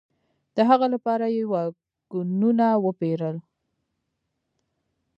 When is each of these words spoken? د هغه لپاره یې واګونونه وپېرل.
د 0.55 0.57
هغه 0.69 0.87
لپاره 0.93 1.25
یې 1.35 1.43
واګونونه 1.51 2.67
وپېرل. 2.85 3.37